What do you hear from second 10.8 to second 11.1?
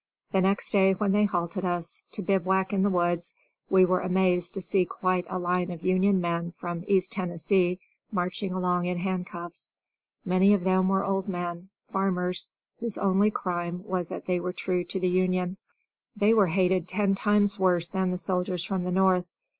were